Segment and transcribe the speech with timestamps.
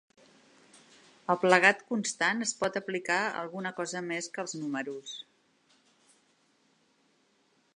[1.33, 5.13] El plegat constant es pot aplicar a alguna cosa més que els números.